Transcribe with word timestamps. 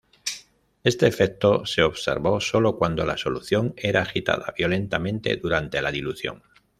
Este 0.83 1.05
efecto 1.05 1.63
se 1.67 1.83
observó 1.83 2.39
sólo 2.41 2.75
cuando 2.75 3.05
la 3.05 3.17
solución 3.17 3.75
era 3.77 4.01
agitada 4.01 4.51
violentamente 4.57 5.37
durante 5.37 5.79
la 5.79 5.91
dilución. 5.91 6.41